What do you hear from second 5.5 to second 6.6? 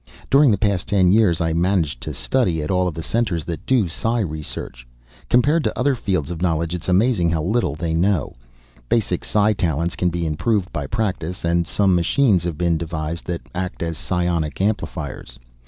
to other fields of